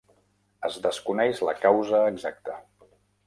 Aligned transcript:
Es 0.69 0.77
desconeix 0.85 1.43
la 1.49 1.55
causa 1.67 2.01
exacta. 2.13 2.57